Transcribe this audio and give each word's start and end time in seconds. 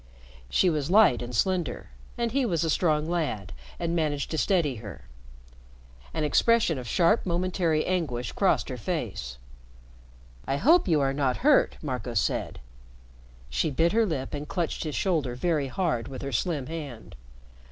She 0.49 0.67
was 0.67 0.89
light 0.89 1.21
and 1.21 1.35
slender, 1.35 1.91
and 2.17 2.31
he 2.31 2.43
was 2.43 2.63
a 2.63 2.71
strong 2.71 3.05
lad 3.07 3.53
and 3.77 3.95
managed 3.95 4.31
to 4.31 4.37
steady 4.39 4.77
her. 4.77 5.05
An 6.11 6.23
expression 6.23 6.79
of 6.79 6.87
sharp 6.87 7.23
momentary 7.23 7.85
anguish 7.85 8.31
crossed 8.31 8.69
her 8.69 8.77
face. 8.77 9.37
"I 10.47 10.57
hope 10.57 10.87
you 10.87 11.01
are 11.01 11.13
not 11.13 11.37
hurt," 11.45 11.77
Marco 11.83 12.15
said. 12.15 12.59
She 13.47 13.69
bit 13.69 13.91
her 13.91 14.07
lip 14.07 14.33
and 14.33 14.47
clutched 14.47 14.85
his 14.85 14.95
shoulder 14.95 15.35
very 15.35 15.67
hard 15.67 16.07
with 16.07 16.23
her 16.23 16.31
slim 16.31 16.65
hand. 16.65 17.15